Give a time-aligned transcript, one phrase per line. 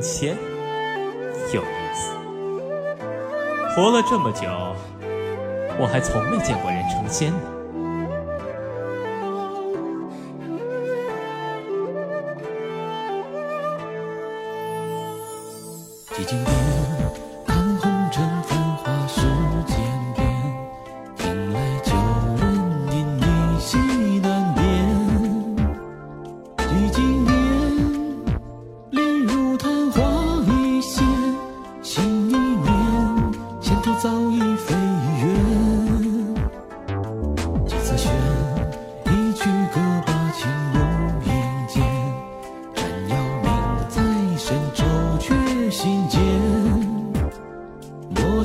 [0.00, 0.36] 仙，
[1.52, 2.10] 有意思。
[3.74, 4.48] 活了这么久，
[5.78, 7.38] 我还从没见过人成仙呢。
[16.16, 16.54] 几经变，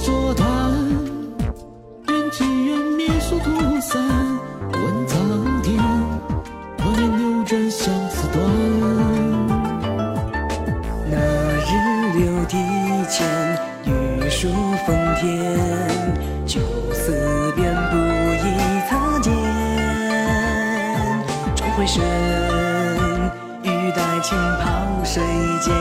[0.05, 0.45] 说叹，
[2.09, 3.49] 缘起缘灭，殊途
[3.81, 3.99] 散。
[4.71, 5.17] 问苍
[5.63, 5.81] 天，
[6.77, 8.39] 可怜流转相思断。
[11.09, 11.17] 那
[11.57, 11.71] 日
[12.19, 12.55] 柳堤
[13.09, 13.25] 前，
[13.85, 14.47] 玉树
[14.85, 15.57] 逢天，
[16.45, 16.59] 酒
[16.93, 17.97] 肆便不
[18.45, 18.45] 易
[18.87, 19.33] 擦肩。
[21.55, 22.03] 终回身，
[23.63, 25.23] 欲待轻抛水
[25.63, 25.73] 间，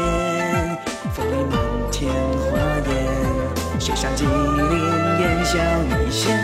[3.84, 4.72] 艳，水上金鳞
[5.20, 6.34] 烟消一线。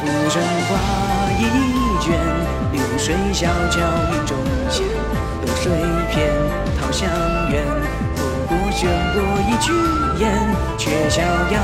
[0.00, 0.70] 浮生画
[1.38, 1.40] 一
[2.00, 2.16] 卷，
[2.72, 3.78] 流水小桥
[4.12, 4.38] 云中
[4.70, 4.86] 仙。
[5.44, 5.70] 流水
[6.10, 6.32] 片，
[6.80, 7.10] 桃香
[7.50, 7.62] 远，
[8.16, 9.70] 不过轩过一曲
[10.18, 10.32] 烟，
[10.78, 11.60] 却逍遥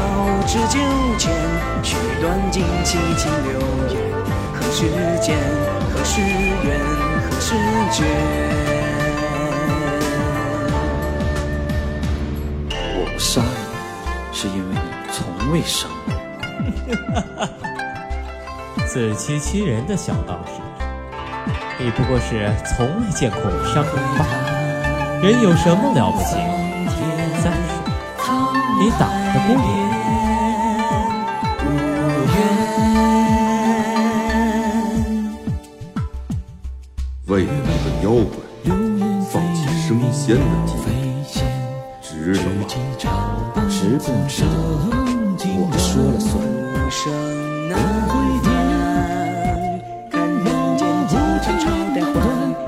[0.46, 0.78] 知酒
[1.16, 1.32] 千，
[1.82, 3.96] 曲断尽凄清流言。
[4.52, 4.84] 何时
[5.22, 5.38] 见？
[5.94, 6.78] 何时圆？
[7.30, 7.54] 何时
[7.90, 8.61] 绝？
[13.32, 13.48] 杀你，
[14.30, 14.80] 是因为你
[15.10, 16.12] 从未伤我。
[18.86, 20.60] 自欺欺人的小道士，
[21.82, 24.32] 你不过是从未见过我伤人罢了。
[25.22, 26.36] 人有什么了不起？
[27.42, 27.50] 再
[28.22, 29.64] 说，你打得过我？
[37.28, 38.36] 为了一个妖怪
[39.30, 40.84] 放弃升仙的机会，
[42.22, 42.64] 值得吗？
[43.68, 44.44] 值不值？
[45.44, 46.30] 我说了算。
[46.72, 47.02] 浮生
[47.68, 47.74] 难
[48.06, 48.46] 还，
[50.08, 50.46] 看人
[50.78, 51.12] 间几
[51.42, 52.14] 场朝代换，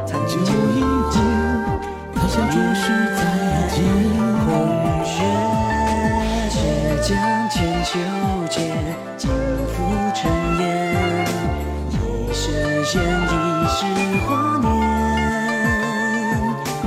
[0.04, 0.34] 残酒
[0.74, 1.16] 一杯，
[2.16, 2.82] 他想着实
[3.14, 3.22] 再
[3.70, 3.76] 见。
[4.44, 4.46] 空
[5.06, 5.22] 月
[6.50, 6.52] 且
[7.00, 7.14] 将
[7.48, 7.54] 千
[7.84, 7.90] 秋
[8.50, 8.58] 间，
[9.16, 9.30] 尽
[9.68, 9.72] 付
[10.16, 10.20] 尘
[10.58, 10.62] 烟。
[11.92, 11.94] 一
[12.34, 12.42] 世
[12.84, 13.32] 闲，一
[13.70, 13.78] 世
[14.26, 14.66] 华年。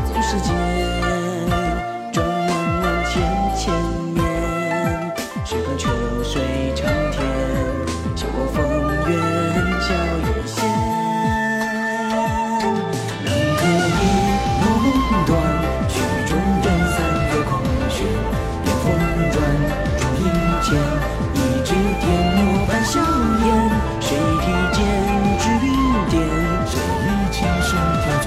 [0.06, 0.28] 纵世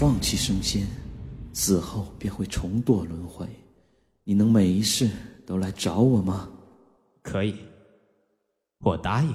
[0.01, 0.87] 放弃升仙，
[1.53, 3.47] 死后便会重堕轮回。
[4.25, 5.11] 你能每一世
[5.45, 6.49] 都来找我吗？
[7.21, 7.55] 可以，
[8.79, 9.35] 我答应你。